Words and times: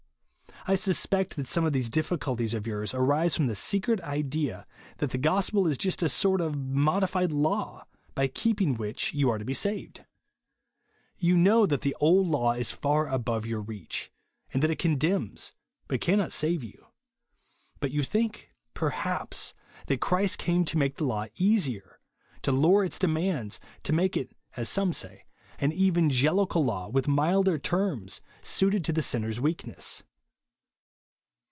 I 0.67 0.75
suspect 0.75 1.37
that 1.37 1.47
some 1.47 1.65
of 1.65 1.73
those 1.73 1.89
difficulties 1.89 2.53
of 2.53 2.67
yours 2.67 2.93
arise 2.93 3.35
from 3.35 3.47
the 3.47 3.55
secret 3.55 3.99
idea 4.01 4.67
that 4.97 5.09
the 5.09 5.17
gospel 5.17 5.65
is 5.65 5.75
just 5.75 6.03
a 6.03 6.07
sort 6.07 6.39
of 6.39 6.55
modified 6.55 7.31
hnu, 7.31 7.83
by 8.13 8.27
keeping 8.27 8.75
which 8.75 9.11
you 9.11 9.27
are 9.31 9.39
to 9.39 9.43
be 9.45 9.55
saved. 9.55 10.05
Ycu 11.17 11.19
Q 11.19 11.33
182 11.33 11.33
JESUS 11.33 11.33
ONLY. 11.33 11.43
know 11.49 11.65
that 11.65 11.81
the 11.81 11.95
old 11.99 12.27
law 12.27 12.53
is 12.53 12.69
far 12.69 13.07
above 13.07 13.47
your 13.47 13.59
reach, 13.61 14.11
and 14.53 14.61
that 14.61 14.69
it 14.69 14.77
condemns, 14.77 15.53
but 15.87 15.99
cannot 15.99 16.31
save 16.31 16.63
you. 16.63 16.85
But 17.79 17.89
you 17.89 18.03
think, 18.03 18.51
perhaps, 18.75 19.55
that 19.87 19.99
Christ 19.99 20.37
came 20.37 20.63
to 20.65 20.77
make 20.77 20.97
the 20.97 21.05
law 21.05 21.25
easier, 21.37 21.99
to 22.43 22.51
lower 22.51 22.85
its 22.85 22.99
demands, 22.99 23.59
to 23.81 23.93
make 23.93 24.15
it 24.15 24.35
(as 24.55 24.69
some 24.69 24.93
say) 24.93 25.25
an 25.57 25.71
evangelical 25.71 26.63
law, 26.63 26.87
with 26.87 27.07
milder 27.07 27.57
terms, 27.57 28.21
suited 28.43 28.83
to 28.83 28.93
the 28.93 29.01
sinner's 29.01 29.41
weakness. 29.41 30.03